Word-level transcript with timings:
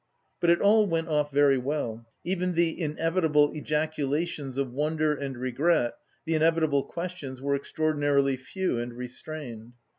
But 0.39 0.49
it 0.49 0.59
all 0.61 0.87
went 0.87 1.09
off 1.09 1.31
very 1.31 1.59
well; 1.59 2.07
even 2.23 2.53
the 2.55 2.81
inevitable 2.81 3.51
ejaculations 3.53 4.57
of 4.57 4.71
wonder 4.73 5.13
and 5.13 5.37
regret, 5.37 5.93
the 6.25 6.33
inevitable 6.33 6.85
questions 6.85 7.39
were 7.39 7.53
extraordinarily 7.55 8.35
few 8.35 8.79
and 8.79 8.93
restrained. 8.97 9.73